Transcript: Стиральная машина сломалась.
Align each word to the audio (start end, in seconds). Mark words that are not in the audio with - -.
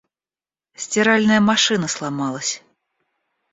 Стиральная 0.73 1.39
машина 1.39 1.87
сломалась. 1.87 2.63